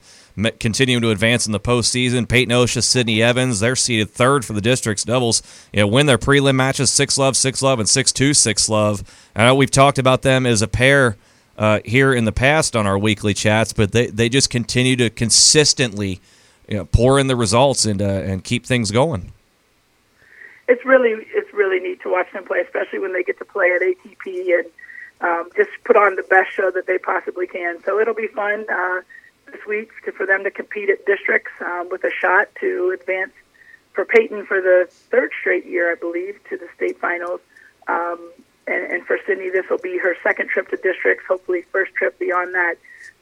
continuing 0.59 1.01
to 1.01 1.09
advance 1.09 1.45
in 1.45 1.51
the 1.51 1.59
postseason. 1.59 2.27
Peyton 2.27 2.53
Osha, 2.53 2.81
Sydney 2.81 3.21
Evans, 3.21 3.59
they're 3.59 3.75
seeded 3.75 4.09
third 4.09 4.45
for 4.45 4.53
the 4.53 4.61
district's 4.61 5.03
doubles. 5.03 5.41
You 5.73 5.81
know, 5.81 5.87
win 5.87 6.05
their 6.05 6.17
prelim 6.17 6.55
matches 6.55 6.89
six 6.89 7.17
love, 7.17 7.35
six 7.35 7.61
love, 7.61 7.79
and 7.79 7.89
six 7.89 8.13
two, 8.13 8.33
six 8.33 8.69
love. 8.69 9.03
I 9.35 9.45
know 9.45 9.55
we've 9.55 9.71
talked 9.71 9.99
about 9.99 10.21
them 10.21 10.45
as 10.45 10.61
a 10.61 10.67
pair 10.69 11.17
uh, 11.57 11.79
here 11.83 12.13
in 12.13 12.23
the 12.23 12.31
past 12.31 12.75
on 12.75 12.87
our 12.87 12.97
weekly 12.97 13.33
chats, 13.33 13.73
but 13.73 13.91
they, 13.91 14.07
they 14.07 14.29
just 14.29 14.49
continue 14.49 14.95
to 14.95 15.09
consistently 15.09 16.21
you 16.67 16.77
know, 16.77 16.85
pour 16.85 17.19
in 17.19 17.27
the 17.27 17.35
results 17.35 17.85
and 17.85 18.01
uh, 18.01 18.05
and 18.05 18.43
keep 18.43 18.65
things 18.65 18.91
going. 18.91 19.33
It's 20.67 20.83
really 20.85 21.25
it's 21.33 21.51
really 21.53 21.79
neat 21.79 22.01
to 22.03 22.09
watch 22.09 22.31
them 22.33 22.45
play, 22.45 22.59
especially 22.59 22.99
when 22.99 23.13
they 23.13 23.23
get 23.23 23.37
to 23.39 23.45
play 23.45 23.71
at 23.71 23.81
ATP 23.81 24.59
and 24.59 24.65
um, 25.21 25.49
just 25.55 25.69
put 25.83 25.95
on 25.95 26.15
the 26.15 26.23
best 26.23 26.53
show 26.53 26.71
that 26.71 26.87
they 26.87 26.97
possibly 26.97 27.47
can. 27.47 27.81
So 27.83 27.99
it'll 27.99 28.13
be 28.13 28.27
fun 28.27 28.65
uh, 28.69 29.01
this 29.51 29.65
week 29.67 29.89
to, 30.05 30.11
for 30.11 30.25
them 30.25 30.43
to 30.43 30.51
compete 30.51 30.89
at 30.89 31.05
districts 31.05 31.51
um, 31.61 31.89
with 31.89 32.03
a 32.03 32.11
shot 32.11 32.49
to 32.61 32.95
advance 32.99 33.31
for 33.93 34.05
Peyton 34.05 34.45
for 34.45 34.61
the 34.61 34.87
third 35.09 35.31
straight 35.39 35.65
year, 35.65 35.91
I 35.91 35.95
believe, 35.95 36.39
to 36.49 36.57
the 36.57 36.67
state 36.75 36.99
finals. 36.99 37.39
Um, 37.87 38.31
and, 38.67 38.91
and 38.91 39.05
for 39.05 39.17
Sydney, 39.25 39.49
this 39.49 39.65
will 39.69 39.79
be 39.79 39.97
her 39.97 40.15
second 40.21 40.49
trip 40.49 40.69
to 40.69 40.77
districts, 40.77 41.25
hopefully 41.27 41.63
first 41.71 41.93
trip 41.95 42.19
beyond 42.19 42.53
that. 42.53 42.75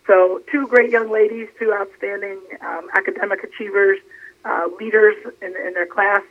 So 0.08 0.42
two 0.52 0.68
great 0.68 0.92
young 0.92 1.10
ladies, 1.10 1.48
two 1.58 1.74
outstanding 1.74 2.40
um, 2.62 2.90
academic 2.94 3.44
achievers, 3.44 4.00
uh, 4.44 4.68
leaders 4.80 5.16
in, 5.42 5.56
in 5.56 5.74
their 5.74 5.86
class 5.88 6.22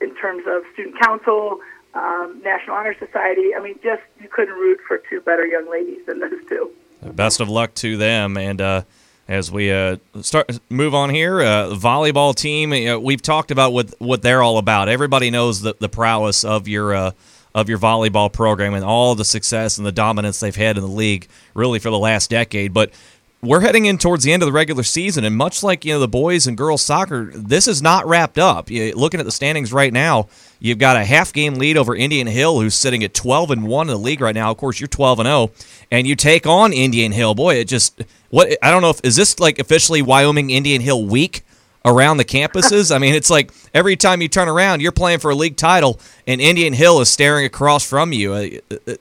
in 0.00 0.14
terms 0.16 0.44
of 0.46 0.62
student 0.72 0.98
council, 0.98 1.60
um, 1.94 2.40
National 2.44 2.76
Honor 2.76 2.94
Society. 2.98 3.54
I 3.54 3.60
mean, 3.60 3.78
just 3.82 4.02
you 4.20 4.28
couldn't 4.28 4.54
root 4.54 4.80
for 4.86 4.98
two 5.08 5.20
better 5.20 5.46
young 5.46 5.70
ladies 5.70 6.04
than 6.06 6.20
those 6.20 6.44
two. 6.48 6.70
Best 7.02 7.40
of 7.40 7.48
luck 7.48 7.74
to 7.74 7.96
them, 7.96 8.36
and 8.36 8.60
uh, 8.60 8.82
as 9.26 9.50
we 9.50 9.70
uh, 9.70 9.96
start 10.22 10.58
move 10.68 10.94
on 10.94 11.08
here, 11.08 11.40
uh, 11.40 11.68
volleyball 11.70 12.34
team. 12.34 12.70
We've 13.02 13.22
talked 13.22 13.50
about 13.50 13.72
what 13.72 13.94
what 13.98 14.22
they're 14.22 14.42
all 14.42 14.58
about. 14.58 14.88
Everybody 14.88 15.30
knows 15.30 15.62
the, 15.62 15.74
the 15.78 15.88
prowess 15.88 16.44
of 16.44 16.68
your 16.68 16.94
uh, 16.94 17.12
of 17.54 17.68
your 17.68 17.78
volleyball 17.78 18.32
program 18.32 18.74
and 18.74 18.84
all 18.84 19.14
the 19.14 19.24
success 19.24 19.78
and 19.78 19.86
the 19.86 19.92
dominance 19.92 20.40
they've 20.40 20.54
had 20.54 20.76
in 20.76 20.82
the 20.82 20.90
league, 20.90 21.28
really 21.54 21.78
for 21.78 21.90
the 21.90 21.98
last 21.98 22.30
decade. 22.30 22.74
But 22.74 22.92
we're 23.42 23.60
heading 23.60 23.86
in 23.86 23.96
towards 23.96 24.24
the 24.24 24.32
end 24.32 24.42
of 24.42 24.46
the 24.46 24.52
regular 24.52 24.82
season, 24.82 25.24
and 25.24 25.34
much 25.34 25.62
like 25.62 25.84
you 25.84 25.94
know 25.94 26.00
the 26.00 26.08
boys 26.08 26.46
and 26.46 26.56
girls 26.56 26.82
soccer, 26.82 27.30
this 27.34 27.66
is 27.66 27.80
not 27.80 28.06
wrapped 28.06 28.38
up. 28.38 28.70
You, 28.70 28.92
looking 28.94 29.18
at 29.18 29.26
the 29.26 29.32
standings 29.32 29.72
right 29.72 29.92
now, 29.92 30.28
you've 30.58 30.78
got 30.78 30.96
a 30.96 31.04
half 31.04 31.32
game 31.32 31.54
lead 31.54 31.76
over 31.76 31.96
Indian 31.96 32.26
Hill, 32.26 32.60
who's 32.60 32.74
sitting 32.74 33.02
at 33.02 33.14
twelve 33.14 33.50
and 33.50 33.66
one 33.66 33.88
in 33.88 33.94
the 33.94 33.98
league 33.98 34.20
right 34.20 34.34
now. 34.34 34.50
Of 34.50 34.58
course, 34.58 34.78
you're 34.78 34.88
twelve 34.88 35.18
and 35.20 35.26
zero, 35.26 35.50
and 35.90 36.06
you 36.06 36.16
take 36.16 36.46
on 36.46 36.72
Indian 36.72 37.12
Hill. 37.12 37.34
Boy, 37.34 37.56
it 37.56 37.68
just 37.68 38.02
what 38.28 38.56
I 38.62 38.70
don't 38.70 38.82
know 38.82 38.90
if 38.90 39.00
is 39.02 39.16
this 39.16 39.40
like 39.40 39.58
officially 39.58 40.02
Wyoming 40.02 40.50
Indian 40.50 40.82
Hill 40.82 41.04
week 41.04 41.42
around 41.82 42.18
the 42.18 42.26
campuses. 42.26 42.94
I 42.94 42.98
mean, 42.98 43.14
it's 43.14 43.30
like 43.30 43.52
every 43.72 43.96
time 43.96 44.20
you 44.20 44.28
turn 44.28 44.48
around, 44.48 44.82
you're 44.82 44.92
playing 44.92 45.20
for 45.20 45.30
a 45.30 45.34
league 45.34 45.56
title, 45.56 45.98
and 46.26 46.42
Indian 46.42 46.74
Hill 46.74 47.00
is 47.00 47.08
staring 47.08 47.46
across 47.46 47.88
from 47.88 48.12
you. 48.12 48.34
Uh, 48.34 48.48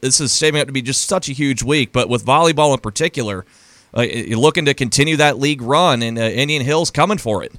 this 0.01 0.21
is 0.21 0.37
shaping 0.37 0.61
up 0.61 0.67
to 0.67 0.73
be 0.73 0.81
just 0.81 1.05
such 1.05 1.27
a 1.27 1.33
huge 1.33 1.61
week. 1.61 1.91
But 1.91 2.07
with 2.07 2.25
volleyball 2.25 2.73
in 2.73 2.79
particular, 2.79 3.45
uh, 3.93 4.03
looking 4.35 4.65
to 4.65 4.73
continue 4.73 5.17
that 5.17 5.39
league 5.39 5.61
run, 5.61 6.01
and 6.01 6.17
uh, 6.17 6.21
Indian 6.21 6.63
Hill's 6.63 6.91
coming 6.91 7.17
for 7.17 7.43
it. 7.43 7.53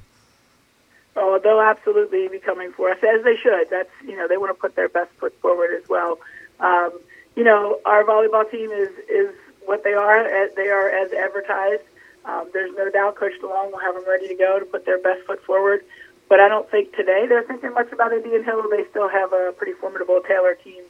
Oh, 1.15 1.39
they'll 1.43 1.61
absolutely 1.61 2.27
be 2.29 2.39
coming 2.39 2.71
for 2.71 2.89
us, 2.89 2.97
as 3.03 3.23
they 3.23 3.35
should. 3.35 3.69
That's 3.69 3.89
you 4.05 4.15
know 4.15 4.27
they 4.27 4.37
want 4.37 4.49
to 4.49 4.59
put 4.59 4.75
their 4.75 4.89
best 4.89 5.11
foot 5.19 5.33
forward 5.41 5.71
as 5.75 5.87
well. 5.89 6.19
Um, 6.59 6.91
you 7.35 7.43
know, 7.43 7.79
our 7.85 8.03
volleyball 8.03 8.49
team 8.49 8.71
is 8.71 8.89
is 9.09 9.35
what 9.65 9.83
they 9.83 9.93
are. 9.93 10.49
They 10.55 10.69
are 10.69 10.89
as 10.89 11.11
advertised. 11.11 11.83
Um, 12.25 12.49
there's 12.53 12.75
no 12.77 12.89
doubt 12.89 13.15
Coach 13.15 13.33
DeLong 13.41 13.71
will 13.71 13.79
have 13.79 13.95
them 13.95 14.07
ready 14.07 14.27
to 14.27 14.35
go 14.35 14.59
to 14.59 14.65
put 14.65 14.85
their 14.85 14.99
best 14.99 15.25
foot 15.25 15.43
forward. 15.43 15.83
But 16.29 16.39
I 16.39 16.47
don't 16.47 16.69
think 16.69 16.95
today 16.95 17.25
they're 17.27 17.43
thinking 17.43 17.73
much 17.73 17.91
about 17.91 18.13
Indian 18.13 18.43
Hill. 18.43 18.63
They 18.69 18.85
still 18.89 19.09
have 19.09 19.33
a 19.33 19.53
pretty 19.57 19.73
formidable 19.73 20.21
Taylor 20.25 20.55
team 20.55 20.83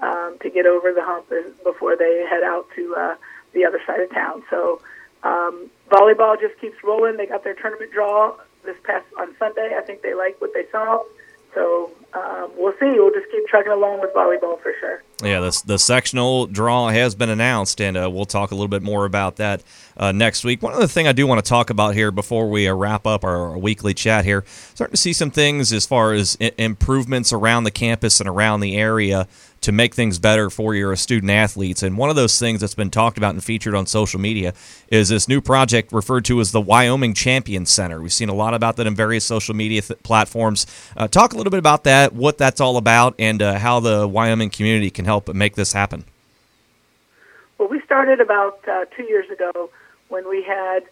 um, 0.00 0.36
to 0.40 0.50
get 0.50 0.66
over 0.66 0.92
the 0.92 1.02
hump 1.02 1.32
before 1.62 1.96
they 1.96 2.26
head 2.28 2.42
out 2.42 2.66
to 2.74 2.94
uh, 2.96 3.14
the 3.52 3.64
other 3.64 3.80
side 3.86 4.00
of 4.00 4.10
town. 4.10 4.42
So 4.50 4.80
um, 5.22 5.70
volleyball 5.90 6.40
just 6.40 6.58
keeps 6.60 6.76
rolling. 6.82 7.16
They 7.16 7.26
got 7.26 7.44
their 7.44 7.54
tournament 7.54 7.92
draw 7.92 8.36
this 8.64 8.76
past 8.84 9.06
on 9.18 9.34
Sunday. 9.38 9.74
I 9.76 9.82
think 9.82 10.02
they 10.02 10.14
like 10.14 10.40
what 10.40 10.52
they 10.54 10.64
saw. 10.70 11.02
So 11.54 11.90
um, 12.14 12.52
we'll 12.56 12.74
see. 12.74 12.86
We'll 12.86 13.12
just 13.12 13.30
keep 13.30 13.46
trucking 13.48 13.72
along 13.72 14.00
with 14.00 14.12
volleyball 14.14 14.60
for 14.62 14.72
sure. 14.78 15.02
Yeah, 15.22 15.40
the, 15.40 15.62
the 15.66 15.78
sectional 15.78 16.46
draw 16.46 16.88
has 16.88 17.14
been 17.14 17.30
announced, 17.30 17.80
and 17.80 17.96
uh, 17.96 18.08
we'll 18.10 18.26
talk 18.26 18.50
a 18.50 18.54
little 18.54 18.68
bit 18.68 18.82
more 18.82 19.04
about 19.04 19.36
that 19.36 19.62
uh, 19.96 20.12
next 20.12 20.44
week. 20.44 20.62
One 20.62 20.74
other 20.74 20.86
thing 20.86 21.08
I 21.08 21.12
do 21.12 21.26
want 21.26 21.44
to 21.44 21.48
talk 21.48 21.70
about 21.70 21.94
here 21.94 22.12
before 22.12 22.48
we 22.48 22.68
uh, 22.68 22.74
wrap 22.74 23.06
up 23.06 23.24
our, 23.24 23.50
our, 23.50 23.58
weekly 23.58 23.94
chat 23.94 24.24
here, 24.24 24.44
starting 24.74 24.92
to 24.92 24.96
see 24.98 25.12
some 25.12 25.30
things 25.30 25.72
as 25.72 25.86
far 25.86 26.12
as 26.12 26.36
I- 26.40 26.52
improvements 26.58 27.32
around 27.32 27.64
the 27.64 27.72
campus 27.72 28.20
and 28.20 28.28
around 28.28 28.60
the 28.60 28.76
area 28.76 29.26
to 29.60 29.72
make 29.72 29.94
things 29.94 30.18
better 30.18 30.50
for 30.50 30.74
your 30.74 30.94
student 30.96 31.30
athletes. 31.30 31.82
And 31.82 31.98
one 31.98 32.10
of 32.10 32.16
those 32.16 32.38
things 32.38 32.60
that's 32.60 32.74
been 32.74 32.90
talked 32.90 33.18
about 33.18 33.34
and 33.34 33.42
featured 33.42 33.74
on 33.74 33.86
social 33.86 34.20
media 34.20 34.54
is 34.88 35.08
this 35.08 35.28
new 35.28 35.40
project 35.40 35.92
referred 35.92 36.24
to 36.26 36.40
as 36.40 36.52
the 36.52 36.60
Wyoming 36.60 37.14
Champion 37.14 37.66
Center. 37.66 38.00
We've 38.00 38.12
seen 38.12 38.28
a 38.28 38.34
lot 38.34 38.54
about 38.54 38.76
that 38.76 38.86
in 38.86 38.94
various 38.94 39.24
social 39.24 39.54
media 39.54 39.82
th- 39.82 40.02
platforms. 40.02 40.66
Uh, 40.96 41.08
talk 41.08 41.32
a 41.32 41.36
little 41.36 41.50
bit 41.50 41.58
about 41.58 41.84
that, 41.84 42.12
what 42.12 42.38
that's 42.38 42.60
all 42.60 42.76
about, 42.76 43.14
and 43.18 43.42
uh, 43.42 43.58
how 43.58 43.80
the 43.80 44.06
Wyoming 44.06 44.50
community 44.50 44.90
can 44.90 45.04
help 45.04 45.32
make 45.34 45.56
this 45.56 45.72
happen. 45.72 46.04
Well, 47.58 47.68
we 47.68 47.80
started 47.82 48.20
about 48.20 48.60
uh, 48.68 48.84
two 48.96 49.04
years 49.04 49.28
ago 49.30 49.70
when 50.08 50.28
we 50.28 50.42
had 50.44 50.84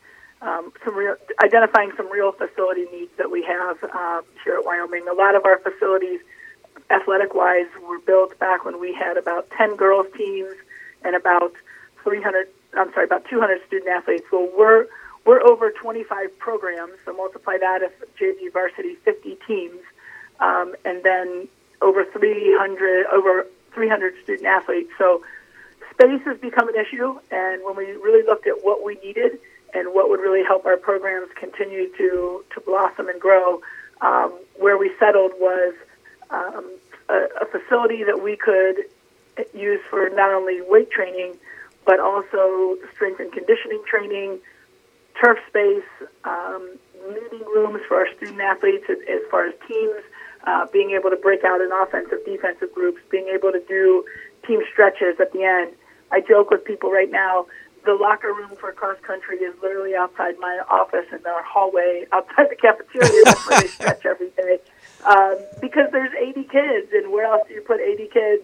um, 0.43 0.73
some 0.85 0.95
real, 0.97 1.15
identifying 1.43 1.93
some 1.97 2.11
real 2.11 2.33
facility 2.33 2.87
needs 2.93 3.13
that 3.17 3.31
we 3.31 3.43
have 3.45 3.83
um, 3.85 4.23
here 4.43 4.57
at 4.59 4.65
Wyoming. 4.65 5.07
A 5.09 5.15
lot 5.15 5.37
of 5.37 5.45
our 5.45 5.59
facilities– 5.61 6.21
athletic 6.91 7.35
wise 7.35 7.67
were 7.89 7.99
built 7.99 8.39
back 8.39 8.65
when 8.65 8.81
we 8.81 8.95
had 8.95 9.17
about 9.17 9.51
10 9.51 9.77
girls 9.77 10.07
teams 10.17 10.55
and 11.03 11.15
about 11.15 11.53
300 12.03 12.49
I'm 12.77 12.93
sorry 12.93 13.05
about 13.05 13.25
200 13.29 13.67
student 13.67 13.89
athletes. 13.89 14.27
Well, 14.31 14.49
we're 14.57 14.87
we're 15.25 15.43
over 15.43 15.71
25 15.71 16.39
programs, 16.39 16.93
so 17.05 17.13
multiply 17.13 17.59
that 17.59 17.83
if 17.83 17.93
JV 18.17 18.53
varsity 18.53 18.95
50 19.05 19.39
teams, 19.47 19.81
um, 20.39 20.75
and 20.85 21.03
then 21.03 21.49
over 21.83 22.05
300 22.05 23.07
over 23.07 23.47
300 23.73 24.15
student 24.23 24.47
athletes. 24.47 24.91
So 24.99 25.23
space 25.91 26.23
has 26.25 26.39
become 26.39 26.69
an 26.69 26.77
issue, 26.77 27.19
and 27.31 27.65
when 27.65 27.77
we 27.77 27.87
really 27.93 28.25
looked 28.25 28.47
at 28.47 28.65
what 28.65 28.85
we 28.85 28.99
needed 29.03 29.39
and 29.75 29.93
what 29.93 30.09
would 30.11 30.21
really 30.21 30.45
help 30.45 30.65
our 30.65 30.77
programs 30.77 31.29
continue 31.35 31.91
to 31.97 32.45
to 32.55 32.61
blossom 32.61 33.09
and 33.09 33.21
grow, 33.21 33.61
um, 34.03 34.33
where 34.59 34.79
we 34.79 34.93
settled 34.99 35.33
was 35.41 35.75
um, 36.31 36.79
a, 37.09 37.27
a 37.43 37.47
facility 37.47 38.05
that 38.05 38.23
we 38.23 38.37
could 38.37 38.85
use 39.55 39.81
for 39.91 40.09
not 40.11 40.33
only 40.33 40.61
weight 40.63 40.91
training, 40.91 41.37
but 41.85 42.01
also 42.01 42.77
strength 42.95 43.21
and 43.21 43.33
conditioning 43.33 43.83
training, 43.89 44.39
turf 45.21 45.39
space, 45.49 46.09
um, 46.25 46.77
meeting 47.09 47.47
rooms 47.55 47.81
for 47.87 47.99
our 47.99 48.09
student 48.17 48.41
athletes 48.41 48.85
as, 48.89 48.99
as 49.09 49.21
far 49.31 49.47
as 49.47 49.55
teams, 49.69 50.03
uh, 50.47 50.67
being 50.73 50.91
able 50.91 51.11
to 51.11 51.17
break 51.17 51.45
out 51.45 51.61
in 51.61 51.71
offensive, 51.73 52.19
defensive 52.25 52.73
groups, 52.75 53.01
being 53.11 53.29
able 53.29 53.53
to 53.53 53.63
do 53.69 54.05
team 54.47 54.61
stretches 54.73 55.19
at 55.21 55.33
the 55.33 55.43
end. 55.43 55.73
I 56.11 56.21
joke 56.21 56.51
with 56.51 56.65
people 56.65 56.91
right 56.91 57.11
now. 57.11 57.47
The 57.85 57.95
locker 57.95 58.33
room 58.33 58.51
for 58.59 58.73
cross 58.73 58.99
country 59.03 59.39
is 59.39 59.55
literally 59.63 59.95
outside 59.95 60.35
my 60.41 60.61
office 60.69 61.07
in 61.13 61.25
our 61.27 61.43
hallway 61.43 62.07
outside 62.13 62.49
the 62.51 62.57
cafeteria. 62.57 63.25
That's 63.25 63.47
where 63.47 63.61
they 63.63 63.69
stretch 63.69 64.07
every 64.07 64.31
day 64.31 64.59
um, 65.05 65.37
because 65.61 65.91
there's 65.93 66.13
80 66.15 66.45
kids, 66.45 66.89
and 66.93 67.13
where 67.13 67.27
else 67.27 67.43
do 67.49 67.55
you 67.55 67.61
put 67.61 67.81
80 67.81 68.09
kids? 68.09 68.43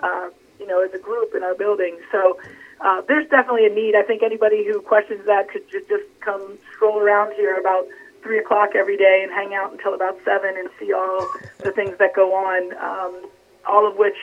Uh, 0.00 0.30
you 0.58 0.66
know, 0.66 0.82
as 0.82 0.92
a 0.92 0.98
group 0.98 1.34
in 1.34 1.42
our 1.42 1.54
building. 1.54 1.98
So 2.10 2.38
uh, 2.80 3.02
there's 3.08 3.28
definitely 3.28 3.66
a 3.66 3.74
need. 3.74 3.94
I 3.94 4.02
think 4.02 4.22
anybody 4.22 4.64
who 4.66 4.80
questions 4.80 5.24
that 5.26 5.48
could 5.48 5.68
just, 5.70 5.88
just 5.88 6.04
come 6.20 6.58
stroll 6.74 6.98
around 6.98 7.32
here 7.34 7.58
about 7.58 7.86
three 8.22 8.38
o'clock 8.38 8.70
every 8.74 8.96
day 8.96 9.20
and 9.22 9.32
hang 9.32 9.54
out 9.54 9.72
until 9.72 9.94
about 9.94 10.18
seven 10.24 10.56
and 10.56 10.68
see 10.78 10.92
all 10.92 11.26
the 11.60 11.72
things 11.72 11.96
that 11.98 12.14
go 12.14 12.34
on. 12.34 12.74
Um, 12.76 13.30
all 13.66 13.86
of 13.86 13.96
which, 13.96 14.16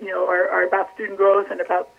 you 0.00 0.08
know, 0.08 0.28
are, 0.28 0.48
are 0.48 0.66
about 0.66 0.92
student 0.94 1.16
growth 1.16 1.46
and 1.50 1.60
about 1.60 1.90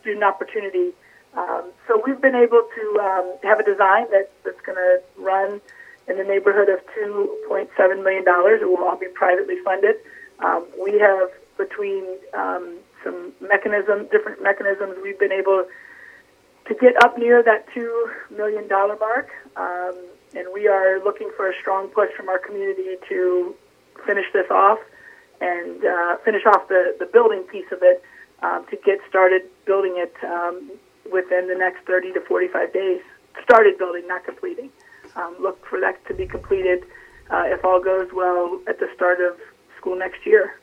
student 0.00 0.24
opportunity. 0.24 0.92
Um, 1.36 1.70
so 1.86 2.02
we've 2.04 2.20
been 2.20 2.34
able 2.34 2.62
to 2.74 3.00
um, 3.00 3.34
have 3.42 3.60
a 3.60 3.64
design 3.64 4.06
that, 4.10 4.30
that's 4.44 4.60
going 4.62 4.76
to 4.76 5.00
run 5.16 5.60
in 6.08 6.16
the 6.16 6.24
neighborhood 6.24 6.68
of 6.68 6.80
$2.7 6.96 8.02
million. 8.02 8.24
It 8.26 8.68
will 8.68 8.84
all 8.84 8.96
be 8.96 9.08
privately 9.14 9.56
funded. 9.64 9.96
Um, 10.40 10.66
we 10.80 10.98
have, 10.98 11.28
between 11.56 12.04
um, 12.34 12.78
some 13.04 13.32
mechanism, 13.40 14.08
different 14.10 14.42
mechanisms, 14.42 14.96
we've 15.02 15.18
been 15.18 15.32
able 15.32 15.66
to 16.66 16.74
get 16.74 17.02
up 17.02 17.18
near 17.18 17.42
that 17.42 17.66
$2 17.74 18.36
million 18.36 18.68
mark. 18.68 19.28
Um, 19.56 19.96
and 20.34 20.46
we 20.52 20.68
are 20.68 21.02
looking 21.04 21.30
for 21.36 21.50
a 21.50 21.54
strong 21.60 21.88
push 21.88 22.10
from 22.16 22.28
our 22.28 22.38
community 22.38 22.96
to 23.08 23.54
finish 24.06 24.26
this 24.32 24.50
off 24.50 24.78
and 25.40 25.84
uh, 25.84 26.16
finish 26.24 26.42
off 26.46 26.68
the, 26.68 26.96
the 26.98 27.06
building 27.06 27.42
piece 27.44 27.70
of 27.72 27.78
it 27.82 28.02
um, 28.42 28.64
to 28.70 28.76
get 28.84 28.98
started 29.08 29.42
building 29.66 29.94
it 29.96 30.14
um, 30.24 30.70
within 31.10 31.48
the 31.48 31.54
next 31.54 31.84
30 31.86 32.12
to 32.12 32.20
45 32.20 32.72
days. 32.72 33.00
Started 33.42 33.78
building, 33.78 34.06
not 34.06 34.24
completing 34.24 34.70
um, 35.18 35.36
look 35.40 35.66
for 35.66 35.80
that 35.80 36.04
to 36.06 36.14
be 36.14 36.26
completed, 36.26 36.84
uh, 37.30 37.42
if 37.46 37.64
all 37.64 37.80
goes 37.80 38.12
well, 38.12 38.60
at 38.68 38.78
the 38.78 38.88
start 38.94 39.20
of 39.20 39.36
school 39.76 39.96
next 39.96 40.24
year. 40.24 40.54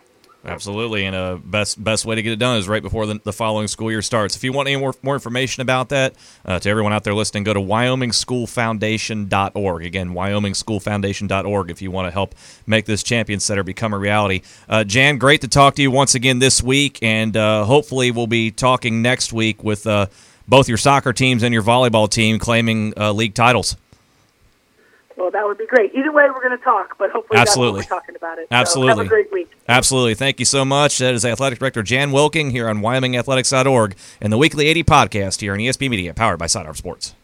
Absolutely, 0.48 1.06
and 1.06 1.16
a 1.16 1.42
best 1.44 1.84
best 1.84 2.06
way 2.06 2.14
to 2.14 2.22
get 2.22 2.32
it 2.32 2.38
done 2.38 2.60
is 2.60 2.68
right 2.68 2.84
before 2.84 3.08
the, 3.08 3.20
the 3.24 3.34
following 3.34 3.68
school 3.68 3.90
year 3.90 4.04
starts. 4.04 4.36
If 4.36 4.44
you 4.44 4.54
want 4.54 4.68
any 4.68 4.80
more, 4.80 4.94
more 5.02 5.16
information 5.16 5.62
about 5.62 5.90
that, 5.90 6.14
uh, 6.46 6.60
to 6.60 6.70
everyone 6.70 6.94
out 6.94 7.04
there 7.04 7.16
listening, 7.16 7.44
go 7.44 7.56
to 7.56 7.60
wyomingschoolfoundation.org. 7.60 9.84
Again, 9.84 10.14
wyomingschoolfoundation.org 10.14 11.72
if 11.72 11.82
you 11.82 11.90
want 11.90 12.06
to 12.06 12.12
help 12.12 12.36
make 12.68 12.86
this 12.86 13.02
champion 13.02 13.40
center 13.40 13.64
become 13.64 13.92
a 13.92 13.98
reality. 13.98 14.44
Uh, 14.70 14.84
Jan, 14.84 15.18
great 15.18 15.42
to 15.42 15.48
talk 15.48 15.74
to 15.76 15.82
you 15.82 15.90
once 15.90 16.14
again 16.14 16.38
this 16.38 16.62
week, 16.62 17.00
and 17.02 17.36
uh, 17.36 17.64
hopefully 17.64 18.12
we'll 18.12 18.28
be 18.28 18.52
talking 18.52 19.02
next 19.02 19.34
week 19.34 19.64
with 19.64 19.88
uh, 19.88 20.06
both 20.48 20.70
your 20.70 20.78
soccer 20.78 21.12
teams 21.12 21.42
and 21.42 21.56
your 21.56 21.64
volleyball 21.64 22.08
team 22.08 22.38
claiming 22.38 22.94
uh, 22.98 23.12
league 23.12 23.34
titles. 23.34 23.78
Well, 25.18 25.32
that 25.32 25.46
would 25.46 25.58
be 25.58 25.66
great. 25.66 25.94
Either 25.96 26.12
way, 26.12 26.26
we're 26.30 26.42
going 26.42 26.58
to 26.58 26.64
talk, 26.64 26.98
but 26.98 27.10
hopefully 27.12 27.40
Absolutely. 27.40 27.80
we're 27.80 27.84
talking 27.84 28.16
about 28.16 28.38
it. 28.38 28.48
Absolutely. 28.52 28.94
So 28.94 28.98
have 28.98 29.06
a 29.06 29.10
great 29.10 29.32
week. 29.32 29.52
Absolutely. 29.68 30.14
Thank 30.16 30.40
you 30.40 30.46
so 30.46 30.66
much. 30.66 30.98
That 30.98 31.14
is 31.14 31.24
Athletic 31.24 31.60
Director 31.60 31.84
Jan 31.84 32.12
Wilking 32.12 32.52
here 32.52 32.68
on 32.68 32.80
WyomingAthletics.org 32.80 33.96
and 34.20 34.34
the 34.34 34.38
Weekly 34.38 34.70
AD 34.70 34.86
podcast 34.86 35.42
here 35.42 35.54
on 35.54 35.60
ESP 35.60 35.90
Media, 35.90 36.14
powered 36.14 36.40
by 36.40 36.48
Sidearm 36.48 36.76
Sports. 36.76 37.16